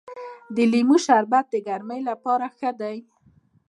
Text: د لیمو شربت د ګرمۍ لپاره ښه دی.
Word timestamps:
د 0.55 0.57
لیمو 0.71 0.97
شربت 1.05 1.45
د 1.51 1.55
ګرمۍ 1.67 2.01
لپاره 2.09 2.45
ښه 2.57 2.71
دی. 2.81 2.97